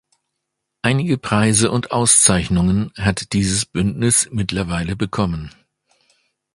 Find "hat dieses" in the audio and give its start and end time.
2.97-3.67